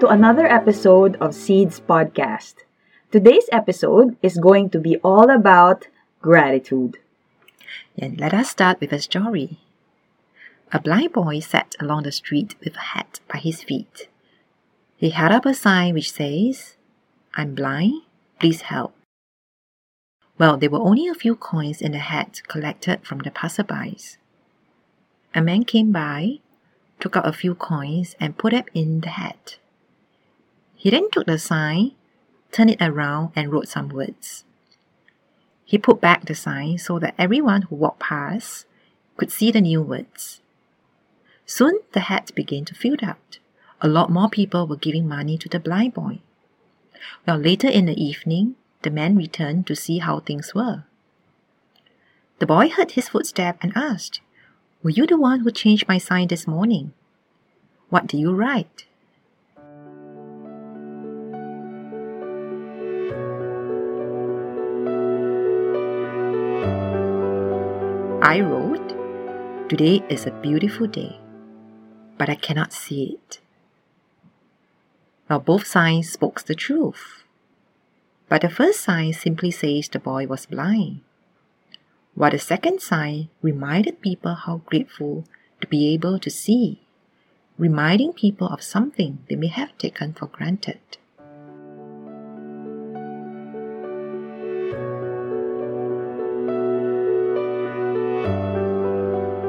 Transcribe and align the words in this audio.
To 0.00 0.08
another 0.08 0.46
episode 0.46 1.16
of 1.22 1.34
Seeds 1.34 1.80
Podcast. 1.80 2.56
Today's 3.10 3.48
episode 3.50 4.18
is 4.22 4.36
going 4.36 4.68
to 4.70 4.78
be 4.78 4.98
all 4.98 5.30
about 5.30 5.88
gratitude. 6.20 6.98
And 7.96 8.20
let 8.20 8.34
us 8.34 8.50
start 8.50 8.78
with 8.78 8.92
a 8.92 9.00
story. 9.00 9.58
A 10.70 10.80
blind 10.80 11.14
boy 11.14 11.40
sat 11.40 11.74
along 11.80 12.02
the 12.02 12.12
street 12.12 12.56
with 12.62 12.76
a 12.76 12.92
hat 12.92 13.20
by 13.32 13.38
his 13.38 13.62
feet. 13.62 14.08
He 14.98 15.10
held 15.10 15.32
up 15.32 15.46
a 15.46 15.54
sign 15.54 15.94
which 15.94 16.12
says, 16.12 16.76
I'm 17.34 17.54
blind, 17.54 18.02
please 18.38 18.68
help. 18.68 18.94
Well, 20.36 20.58
there 20.58 20.70
were 20.70 20.78
only 20.78 21.08
a 21.08 21.14
few 21.14 21.36
coins 21.36 21.80
in 21.80 21.92
the 21.92 22.04
hat 22.04 22.42
collected 22.48 23.00
from 23.06 23.20
the 23.20 23.30
passerbys. 23.30 24.18
A 25.34 25.40
man 25.40 25.64
came 25.64 25.90
by, 25.90 26.40
took 27.00 27.16
out 27.16 27.26
a 27.26 27.32
few 27.32 27.54
coins, 27.54 28.14
and 28.20 28.36
put 28.36 28.52
them 28.52 28.64
in 28.74 29.00
the 29.00 29.08
hat. 29.08 29.56
He 30.76 30.90
then 30.90 31.10
took 31.10 31.26
the 31.26 31.38
sign, 31.38 31.92
turned 32.52 32.70
it 32.70 32.82
around, 32.82 33.32
and 33.34 33.50
wrote 33.50 33.68
some 33.68 33.88
words. 33.88 34.44
He 35.64 35.78
put 35.78 36.00
back 36.00 36.26
the 36.26 36.34
sign 36.34 36.78
so 36.78 36.98
that 37.00 37.14
everyone 37.18 37.62
who 37.62 37.76
walked 37.76 38.00
past 38.00 38.66
could 39.16 39.32
see 39.32 39.50
the 39.50 39.60
new 39.60 39.82
words. 39.82 40.40
Soon 41.44 41.80
the 41.92 42.00
hat 42.00 42.30
began 42.34 42.64
to 42.66 42.74
fill 42.74 42.96
out. 43.02 43.38
A 43.80 43.88
lot 43.88 44.10
more 44.10 44.28
people 44.28 44.66
were 44.66 44.76
giving 44.76 45.08
money 45.08 45.36
to 45.38 45.48
the 45.48 45.58
blind 45.58 45.94
boy. 45.94 46.20
Well, 47.26 47.38
later 47.38 47.68
in 47.68 47.86
the 47.86 48.00
evening, 48.00 48.56
the 48.82 48.90
man 48.90 49.16
returned 49.16 49.66
to 49.66 49.76
see 49.76 49.98
how 49.98 50.20
things 50.20 50.54
were. 50.54 50.84
The 52.38 52.46
boy 52.46 52.68
heard 52.68 52.92
his 52.92 53.08
footstep 53.08 53.58
and 53.62 53.72
asked, 53.74 54.20
Were 54.82 54.90
you 54.90 55.06
the 55.06 55.18
one 55.18 55.40
who 55.40 55.50
changed 55.50 55.88
my 55.88 55.98
sign 55.98 56.28
this 56.28 56.46
morning? 56.46 56.92
What 57.88 58.06
did 58.06 58.20
you 58.20 58.34
write? 58.34 58.86
I 68.26 68.40
wrote, 68.40 68.88
Today 69.68 70.02
is 70.08 70.26
a 70.26 70.32
beautiful 70.32 70.88
day, 70.88 71.20
but 72.18 72.28
I 72.28 72.34
cannot 72.34 72.72
see 72.72 73.14
it. 73.14 73.38
Now, 75.30 75.38
both 75.38 75.64
signs 75.64 76.10
spoke 76.10 76.42
the 76.42 76.56
truth. 76.56 77.22
But 78.28 78.42
the 78.42 78.48
first 78.48 78.80
sign 78.80 79.12
simply 79.12 79.52
says 79.52 79.88
the 79.88 80.00
boy 80.00 80.26
was 80.26 80.46
blind, 80.46 81.02
while 82.16 82.32
the 82.32 82.40
second 82.40 82.82
sign 82.82 83.28
reminded 83.42 84.00
people 84.00 84.34
how 84.34 84.56
grateful 84.66 85.22
to 85.60 85.68
be 85.68 85.94
able 85.94 86.18
to 86.18 86.28
see, 86.28 86.80
reminding 87.56 88.12
people 88.12 88.48
of 88.48 88.60
something 88.60 89.20
they 89.30 89.36
may 89.36 89.46
have 89.54 89.78
taken 89.78 90.14
for 90.14 90.26
granted. 90.26 90.80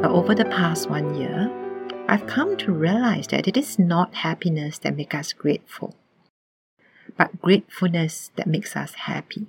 But 0.00 0.10
over 0.10 0.34
the 0.34 0.46
past 0.46 0.88
one 0.88 1.14
year, 1.14 1.50
I've 2.08 2.26
come 2.26 2.56
to 2.58 2.72
realize 2.72 3.26
that 3.28 3.46
it 3.46 3.56
is 3.56 3.78
not 3.78 4.14
happiness 4.14 4.78
that 4.78 4.96
makes 4.96 5.14
us 5.14 5.32
grateful 5.32 5.94
but 7.16 7.40
gratefulness 7.42 8.30
that 8.36 8.46
makes 8.46 8.76
us 8.76 8.94
happy. 8.94 9.46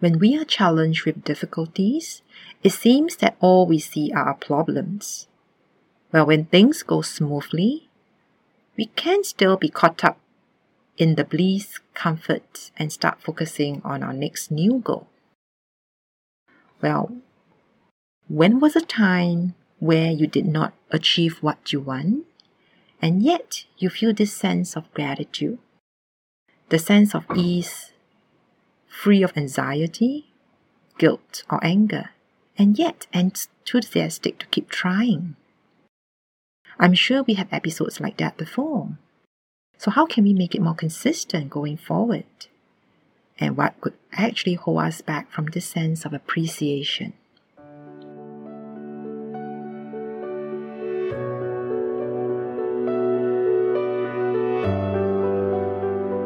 When 0.00 0.18
we 0.18 0.36
are 0.36 0.44
challenged 0.44 1.04
with 1.04 1.24
difficulties, 1.24 2.22
it 2.62 2.72
seems 2.72 3.16
that 3.18 3.36
all 3.40 3.64
we 3.64 3.78
see 3.78 4.12
are 4.12 4.24
our 4.24 4.34
problems. 4.34 5.28
Well, 6.12 6.26
when 6.26 6.46
things 6.46 6.82
go 6.82 7.02
smoothly, 7.02 7.88
we 8.76 8.86
can 8.96 9.24
still 9.24 9.56
be 9.56 9.68
caught 9.68 10.04
up 10.04 10.18
in 10.98 11.14
the 11.14 11.24
bliss, 11.24 11.78
comfort, 11.94 12.72
and 12.76 12.92
start 12.92 13.22
focusing 13.22 13.80
on 13.84 14.02
our 14.02 14.12
next 14.12 14.50
new 14.50 14.80
goal. 14.80 15.06
Well, 16.82 17.16
when 18.34 18.58
was 18.58 18.74
a 18.74 18.80
time 18.80 19.54
where 19.78 20.10
you 20.10 20.26
did 20.26 20.44
not 20.44 20.74
achieve 20.90 21.38
what 21.40 21.72
you 21.72 21.78
want 21.78 22.26
and 23.00 23.22
yet 23.22 23.64
you 23.78 23.88
feel 23.88 24.12
this 24.12 24.32
sense 24.32 24.76
of 24.76 24.92
gratitude, 24.92 25.56
the 26.68 26.78
sense 26.80 27.14
of 27.14 27.24
ease, 27.36 27.92
free 28.88 29.22
of 29.22 29.36
anxiety, 29.36 30.32
guilt, 30.98 31.44
or 31.48 31.64
anger, 31.64 32.10
and 32.58 32.76
yet 32.76 33.06
enthusiastic 33.12 34.40
to 34.40 34.46
keep 34.46 34.68
trying. 34.68 35.36
I'm 36.76 36.94
sure 36.94 37.22
we 37.22 37.34
have 37.34 37.52
episodes 37.52 38.00
like 38.00 38.16
that 38.16 38.36
before. 38.36 38.98
So, 39.78 39.92
how 39.92 40.06
can 40.06 40.24
we 40.24 40.32
make 40.32 40.56
it 40.56 40.62
more 40.62 40.74
consistent 40.74 41.50
going 41.50 41.76
forward? 41.76 42.26
And 43.38 43.56
what 43.56 43.80
could 43.80 43.94
actually 44.12 44.54
hold 44.54 44.80
us 44.80 45.02
back 45.02 45.30
from 45.30 45.46
this 45.46 45.66
sense 45.66 46.04
of 46.04 46.12
appreciation? 46.12 47.12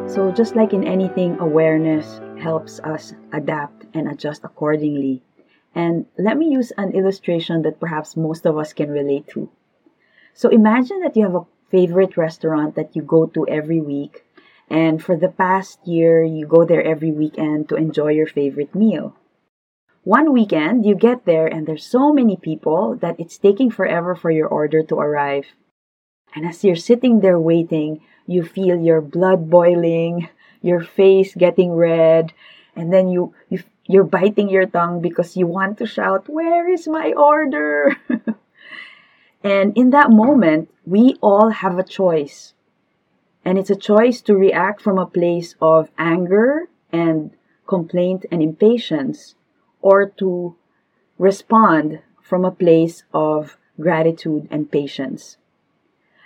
So, 0.09 0.31
just 0.31 0.55
like 0.55 0.73
in 0.73 0.87
anything, 0.87 1.37
awareness 1.39 2.19
helps 2.41 2.79
us 2.79 3.13
adapt 3.31 3.85
and 3.93 4.09
adjust 4.09 4.43
accordingly. 4.43 5.21
And 5.75 6.07
let 6.17 6.35
me 6.35 6.49
use 6.49 6.71
an 6.77 6.93
illustration 6.93 7.61
that 7.61 7.79
perhaps 7.79 8.17
most 8.17 8.47
of 8.47 8.57
us 8.57 8.73
can 8.73 8.89
relate 8.89 9.27
to. 9.37 9.49
So, 10.33 10.49
imagine 10.49 11.01
that 11.01 11.15
you 11.15 11.21
have 11.21 11.35
a 11.35 11.45
favorite 11.69 12.17
restaurant 12.17 12.73
that 12.73 12.95
you 12.95 13.03
go 13.03 13.27
to 13.27 13.47
every 13.47 13.79
week, 13.79 14.25
and 14.67 14.97
for 14.97 15.15
the 15.15 15.29
past 15.29 15.85
year, 15.85 16.23
you 16.23 16.47
go 16.47 16.65
there 16.65 16.83
every 16.83 17.11
weekend 17.11 17.69
to 17.69 17.75
enjoy 17.75 18.09
your 18.09 18.25
favorite 18.25 18.73
meal. 18.73 19.15
One 20.03 20.33
weekend, 20.33 20.87
you 20.87 20.95
get 20.95 21.25
there, 21.25 21.45
and 21.45 21.67
there's 21.67 21.85
so 21.85 22.11
many 22.11 22.35
people 22.35 22.95
that 22.95 23.19
it's 23.19 23.37
taking 23.37 23.69
forever 23.69 24.15
for 24.15 24.31
your 24.31 24.47
order 24.47 24.81
to 24.81 24.95
arrive. 24.95 25.53
And 26.35 26.47
as 26.47 26.63
you're 26.63 26.75
sitting 26.75 27.19
there 27.19 27.39
waiting, 27.39 28.01
you 28.29 28.43
feel 28.43 28.77
your 28.79 29.01
blood 29.01 29.49
boiling, 29.49 30.29
your 30.61 30.81
face 30.81 31.33
getting 31.33 31.73
red, 31.73 32.31
and 32.75 32.93
then 32.93 33.09
you, 33.09 33.33
you 33.49 33.63
you're 33.89 34.03
biting 34.03 34.49
your 34.49 34.67
tongue 34.67 35.01
because 35.01 35.35
you 35.35 35.47
want 35.47 35.79
to 35.79 35.87
shout, 35.87 36.29
"Where 36.29 36.69
is 36.69 36.87
my 36.87 37.11
order?" 37.13 37.97
and 39.43 39.75
in 39.75 39.89
that 39.89 40.11
moment, 40.11 40.69
we 40.85 41.15
all 41.21 41.49
have 41.49 41.79
a 41.79 41.83
choice. 41.83 42.53
And 43.43 43.57
it's 43.57 43.71
a 43.71 43.85
choice 43.89 44.21
to 44.29 44.35
react 44.35 44.79
from 44.79 44.99
a 44.99 45.09
place 45.09 45.55
of 45.59 45.89
anger 45.97 46.69
and 46.91 47.31
complaint 47.65 48.27
and 48.31 48.43
impatience 48.43 49.33
or 49.81 50.05
to 50.21 50.55
respond 51.17 52.01
from 52.21 52.45
a 52.45 52.51
place 52.51 53.03
of 53.11 53.57
gratitude 53.81 54.47
and 54.51 54.69
patience. 54.69 55.38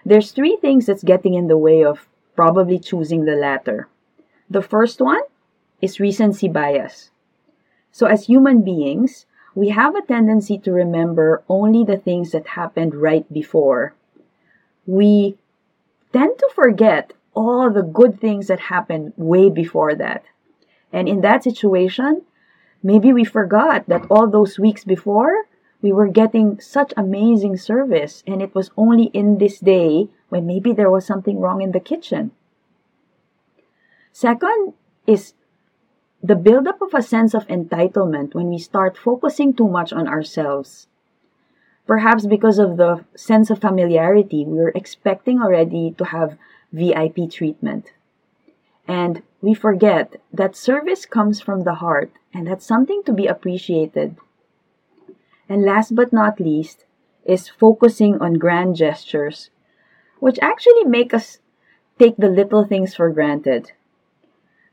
There's 0.05 0.31
three 0.31 0.57
things 0.57 0.85
that's 0.85 1.03
getting 1.03 1.33
in 1.33 1.47
the 1.47 1.57
way 1.57 1.83
of 1.83 2.07
probably 2.35 2.79
choosing 2.79 3.25
the 3.25 3.35
latter. 3.35 3.87
The 4.49 4.61
first 4.61 4.99
one 4.99 5.21
is 5.81 5.99
recency 5.99 6.47
bias. 6.47 7.11
So, 7.91 8.07
as 8.07 8.25
human 8.25 8.63
beings, 8.63 9.25
we 9.55 9.69
have 9.69 9.95
a 9.95 10.01
tendency 10.01 10.57
to 10.59 10.71
remember 10.71 11.43
only 11.47 11.83
the 11.83 11.97
things 11.97 12.31
that 12.31 12.47
happened 12.47 12.95
right 12.95 13.31
before. 13.31 13.93
We 14.85 15.37
tend 16.11 16.39
to 16.39 16.49
forget 16.53 17.13
all 17.35 17.69
the 17.69 17.83
good 17.83 18.19
things 18.19 18.47
that 18.47 18.59
happened 18.59 19.13
way 19.15 19.49
before 19.49 19.95
that. 19.95 20.23
And 20.91 21.07
in 21.07 21.21
that 21.21 21.43
situation, 21.43 22.23
maybe 22.81 23.13
we 23.13 23.23
forgot 23.23 23.87
that 23.87 24.05
all 24.09 24.27
those 24.27 24.59
weeks 24.59 24.83
before, 24.83 25.45
we 25.83 25.91
were 25.91 26.07
getting 26.07 26.59
such 26.61 26.93
amazing 26.95 27.57
service 27.57 28.23
and 28.25 28.41
it 28.41 28.55
was 28.55 28.71
only 28.77 29.11
in 29.13 29.37
this 29.37 29.59
day 29.59 30.07
when 30.29 30.47
maybe 30.47 30.71
there 30.71 30.89
was 30.89 31.05
something 31.05 31.39
wrong 31.39 31.61
in 31.61 31.73
the 31.73 31.79
kitchen. 31.79 32.31
Second 34.13 34.73
is 35.05 35.33
the 36.23 36.37
buildup 36.37 36.81
of 36.81 36.93
a 36.93 37.01
sense 37.01 37.33
of 37.33 37.45
entitlement 37.47 38.33
when 38.33 38.49
we 38.49 38.57
start 38.57 38.97
focusing 38.97 39.53
too 39.53 39.67
much 39.67 39.91
on 39.91 40.07
ourselves. 40.07 40.87
Perhaps 41.85 42.27
because 42.27 42.59
of 42.59 42.77
the 42.77 43.03
sense 43.13 43.49
of 43.49 43.59
familiarity, 43.59 44.45
we're 44.45 44.71
expecting 44.73 45.41
already 45.41 45.93
to 45.97 46.05
have 46.05 46.37
VIP 46.71 47.29
treatment. 47.29 47.91
And 48.87 49.21
we 49.41 49.53
forget 49.53 50.15
that 50.31 50.55
service 50.55 51.05
comes 51.05 51.41
from 51.41 51.65
the 51.65 51.75
heart 51.75 52.13
and 52.33 52.47
that's 52.47 52.65
something 52.65 53.03
to 53.03 53.11
be 53.11 53.27
appreciated 53.27 54.15
and 55.53 55.63
last 55.63 55.95
but 55.95 56.11
not 56.11 56.39
least 56.39 56.85
is 57.23 57.47
focusing 57.47 58.19
on 58.19 58.41
grand 58.41 58.75
gestures, 58.75 59.51
which 60.19 60.39
actually 60.41 60.85
make 60.85 61.13
us 61.13 61.37
take 61.99 62.17
the 62.17 62.29
little 62.29 62.65
things 62.65 62.95
for 62.95 63.09
granted. 63.11 63.71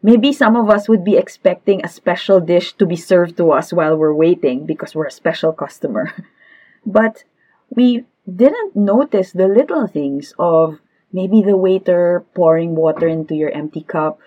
Maybe 0.03 0.33
some 0.33 0.57
of 0.57 0.71
us 0.71 0.89
would 0.89 1.05
be 1.05 1.19
expecting 1.19 1.85
a 1.85 1.89
special 2.01 2.41
dish 2.41 2.73
to 2.81 2.87
be 2.87 2.97
served 2.97 3.37
to 3.37 3.53
us 3.53 3.73
while 3.73 3.97
we're 3.97 4.15
waiting 4.15 4.65
because 4.65 4.95
we're 4.95 5.13
a 5.13 5.21
special 5.23 5.53
customer. 5.53 6.15
but 6.87 7.25
we 7.69 8.07
didn't 8.25 8.75
notice 8.75 9.33
the 9.33 9.49
little 9.49 9.87
things 9.87 10.33
of 10.39 10.81
Maybe 11.13 11.43
the 11.43 11.57
waiter 11.57 12.25
pouring 12.35 12.77
water 12.77 13.09
into 13.09 13.35
your 13.35 13.51
empty 13.51 13.83
cup, 13.83 14.21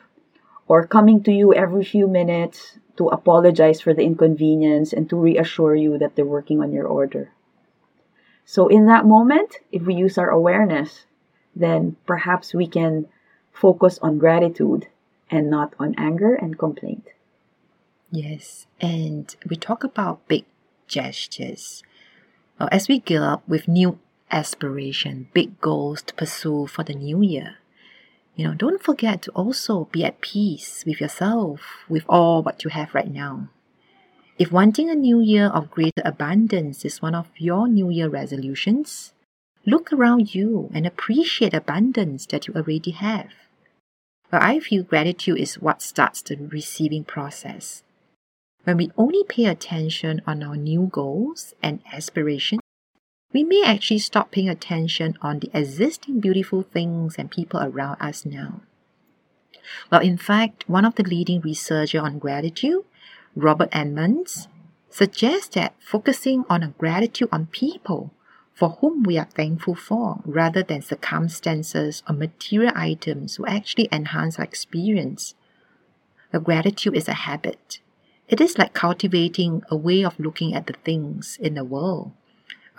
or 0.67 0.85
coming 0.85 1.23
to 1.23 1.31
you 1.31 1.53
every 1.53 1.85
few 1.85 2.07
minutes 2.07 2.77
to 2.97 3.07
apologize 3.07 3.81
for 3.81 3.93
the 3.93 4.03
inconvenience 4.03 4.93
and 4.93 5.09
to 5.09 5.15
reassure 5.15 5.75
you 5.75 5.97
that 5.97 6.15
they're 6.15 6.25
working 6.25 6.61
on 6.61 6.71
your 6.71 6.87
order. 6.87 7.31
So, 8.45 8.67
in 8.67 8.85
that 8.87 9.05
moment, 9.05 9.57
if 9.71 9.83
we 9.83 9.95
use 9.95 10.17
our 10.17 10.29
awareness, 10.29 11.05
then 11.55 11.95
perhaps 12.05 12.53
we 12.53 12.67
can 12.67 13.07
focus 13.51 13.99
on 14.01 14.17
gratitude 14.17 14.87
and 15.29 15.49
not 15.49 15.73
on 15.79 15.95
anger 15.97 16.35
and 16.35 16.57
complaint. 16.57 17.07
Yes, 18.11 18.67
and 18.79 19.35
we 19.49 19.55
talk 19.55 19.83
about 19.83 20.27
big 20.27 20.45
gestures. 20.87 21.83
As 22.59 22.87
we 22.87 22.99
gear 22.99 23.23
up 23.23 23.47
with 23.47 23.67
new 23.67 23.97
aspiration, 24.29 25.27
big 25.33 25.59
goals 25.59 26.01
to 26.03 26.13
pursue 26.13 26.67
for 26.67 26.83
the 26.83 26.93
new 26.93 27.21
year, 27.21 27.57
you 28.35 28.47
know, 28.47 28.53
don't 28.55 28.81
forget 28.81 29.21
to 29.23 29.31
also 29.31 29.85
be 29.91 30.03
at 30.03 30.21
peace 30.21 30.83
with 30.85 30.99
yourself, 30.99 31.85
with 31.87 32.03
all 32.09 32.41
what 32.41 32.63
you 32.63 32.71
have 32.71 32.95
right 32.95 33.11
now. 33.11 33.49
If 34.39 34.51
wanting 34.51 34.89
a 34.89 34.95
new 34.95 35.19
year 35.19 35.47
of 35.47 35.69
greater 35.69 36.01
abundance 36.03 36.83
is 36.83 37.01
one 37.01 37.13
of 37.13 37.27
your 37.37 37.67
new 37.67 37.91
year 37.91 38.09
resolutions, 38.09 39.13
look 39.65 39.93
around 39.93 40.33
you 40.33 40.71
and 40.73 40.87
appreciate 40.87 41.51
the 41.51 41.57
abundance 41.57 42.25
that 42.27 42.47
you 42.47 42.55
already 42.55 42.91
have. 42.91 43.29
But 44.31 44.41
I 44.41 44.59
feel 44.59 44.81
gratitude 44.81 45.37
is 45.37 45.59
what 45.61 45.83
starts 45.83 46.23
the 46.23 46.35
receiving 46.35 47.03
process. 47.03 47.83
When 48.63 48.77
we 48.77 48.89
only 48.97 49.23
pay 49.23 49.45
attention 49.45 50.21
on 50.25 50.41
our 50.41 50.57
new 50.57 50.89
goals 50.91 51.53
and 51.61 51.81
aspirations, 51.93 52.62
we 53.33 53.43
may 53.43 53.63
actually 53.65 53.99
stop 53.99 54.31
paying 54.31 54.47
attention 54.47 55.17
on 55.21 55.39
the 55.39 55.49
existing 55.53 56.19
beautiful 56.19 56.61
things 56.61 57.15
and 57.17 57.31
people 57.31 57.59
around 57.59 57.97
us 57.99 58.25
now. 58.25 58.61
Well, 59.91 60.01
in 60.01 60.17
fact, 60.17 60.69
one 60.69 60.85
of 60.85 60.95
the 60.95 61.03
leading 61.03 61.41
researchers 61.41 62.01
on 62.01 62.19
gratitude, 62.19 62.83
Robert 63.35 63.69
Emmons, 63.71 64.47
suggests 64.89 65.55
that 65.55 65.73
focusing 65.79 66.45
on 66.47 66.61
a 66.61 66.73
gratitude 66.77 67.29
on 67.31 67.47
people 67.47 68.11
for 68.53 68.77
whom 68.81 69.01
we 69.01 69.17
are 69.17 69.25
thankful 69.33 69.73
for 69.73 70.21
rather 70.25 70.61
than 70.61 70.83
circumstances 70.83 72.03
or 72.07 72.13
material 72.13 72.71
items 72.75 73.39
will 73.39 73.49
actually 73.49 73.89
enhance 73.91 74.37
our 74.37 74.45
experience. 74.45 75.33
The 76.31 76.39
gratitude 76.39 76.95
is 76.95 77.07
a 77.07 77.13
habit. 77.13 77.79
It 78.27 78.39
is 78.39 78.59
like 78.59 78.73
cultivating 78.73 79.63
a 79.69 79.75
way 79.75 80.03
of 80.05 80.19
looking 80.19 80.53
at 80.53 80.67
the 80.67 80.73
things 80.73 81.39
in 81.41 81.55
the 81.55 81.63
world 81.63 82.11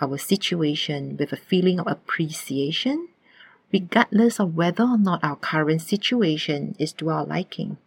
our 0.01 0.17
situation 0.17 1.15
with 1.17 1.31
a 1.31 1.37
feeling 1.37 1.79
of 1.79 1.87
appreciation, 1.87 3.07
regardless 3.71 4.39
of 4.39 4.55
whether 4.55 4.83
or 4.83 4.97
not 4.97 5.23
our 5.23 5.35
current 5.35 5.81
situation 5.81 6.75
is 6.79 6.93
to 6.93 7.09
our 7.09 7.25
liking. 7.25 7.77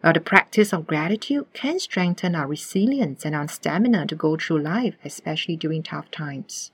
While 0.00 0.12
the 0.12 0.20
practice 0.20 0.72
of 0.72 0.86
gratitude 0.86 1.46
can 1.52 1.78
strengthen 1.80 2.34
our 2.34 2.46
resilience 2.46 3.24
and 3.24 3.34
our 3.34 3.48
stamina 3.48 4.06
to 4.06 4.14
go 4.14 4.36
through 4.36 4.62
life, 4.62 4.94
especially 5.04 5.56
during 5.56 5.82
tough 5.82 6.10
times. 6.10 6.70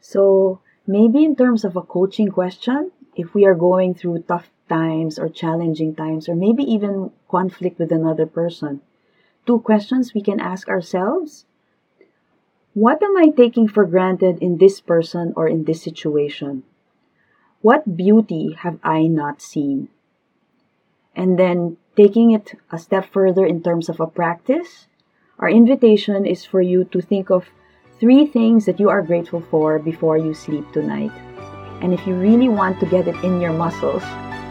So, 0.00 0.60
maybe 0.86 1.24
in 1.24 1.36
terms 1.36 1.64
of 1.64 1.76
a 1.76 1.82
coaching 1.82 2.28
question, 2.28 2.92
if 3.14 3.34
we 3.34 3.44
are 3.46 3.54
going 3.54 3.94
through 3.94 4.24
tough 4.28 4.50
times 4.68 5.18
or 5.18 5.28
challenging 5.28 5.94
times, 5.94 6.28
or 6.28 6.34
maybe 6.34 6.62
even 6.64 7.12
conflict 7.30 7.78
with 7.78 7.92
another 7.92 8.26
person, 8.26 8.82
two 9.46 9.60
questions 9.60 10.12
we 10.12 10.20
can 10.20 10.40
ask 10.40 10.68
ourselves 10.68 11.46
what 12.76 13.02
am 13.02 13.16
I 13.16 13.32
taking 13.34 13.68
for 13.68 13.86
granted 13.86 14.36
in 14.42 14.58
this 14.58 14.82
person 14.82 15.32
or 15.34 15.48
in 15.48 15.64
this 15.64 15.80
situation? 15.80 16.62
What 17.62 17.96
beauty 17.96 18.52
have 18.52 18.78
I 18.84 19.06
not 19.06 19.40
seen? 19.40 19.88
And 21.16 21.38
then 21.38 21.78
taking 21.96 22.32
it 22.32 22.52
a 22.70 22.76
step 22.76 23.08
further 23.10 23.46
in 23.46 23.62
terms 23.62 23.88
of 23.88 23.98
a 23.98 24.06
practice, 24.06 24.88
our 25.38 25.48
invitation 25.48 26.26
is 26.26 26.44
for 26.44 26.60
you 26.60 26.84
to 26.92 27.00
think 27.00 27.30
of 27.30 27.48
three 27.98 28.26
things 28.26 28.66
that 28.66 28.78
you 28.78 28.90
are 28.90 29.00
grateful 29.00 29.40
for 29.50 29.78
before 29.78 30.18
you 30.18 30.34
sleep 30.34 30.70
tonight. 30.72 31.12
And 31.80 31.94
if 31.94 32.06
you 32.06 32.12
really 32.12 32.50
want 32.50 32.78
to 32.80 32.86
get 32.92 33.08
it 33.08 33.16
in 33.24 33.40
your 33.40 33.54
muscles, 33.54 34.02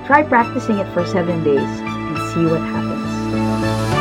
try 0.08 0.24
practicing 0.24 0.80
it 0.80 0.92
for 0.96 1.06
seven 1.06 1.44
days 1.44 1.62
and 1.62 2.18
see 2.34 2.46
what 2.50 2.62
happens. 2.62 3.95